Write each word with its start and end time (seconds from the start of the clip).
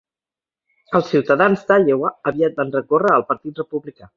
Els 0.99 1.11
ciutadans 1.11 1.67
d'Iowa 1.73 2.13
aviat 2.33 2.59
van 2.63 2.75
recórrer 2.79 3.17
al 3.19 3.29
Partit 3.33 3.63
Republicà. 3.65 4.09